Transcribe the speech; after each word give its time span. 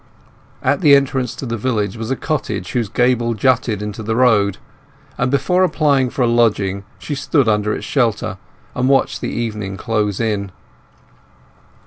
At 0.63 0.81
the 0.81 0.95
entrance 0.95 1.35
to 1.35 1.45
the 1.45 1.57
village 1.61 1.95
was 1.95 2.09
a 2.09 2.15
cottage 2.15 2.71
whose 2.71 2.89
gable 2.89 3.35
jutted 3.35 3.83
into 3.83 4.01
the 4.01 4.15
road, 4.15 4.57
and 5.15 5.29
before 5.29 5.63
applying 5.63 6.09
for 6.09 6.23
a 6.23 6.27
lodging 6.27 6.85
she 6.97 7.13
stood 7.13 7.47
under 7.47 7.71
its 7.71 7.85
shelter, 7.85 8.39
and 8.73 8.89
watched 8.89 9.21
the 9.21 9.29
evening 9.31 9.77
close 9.77 10.19
in. 10.19 10.51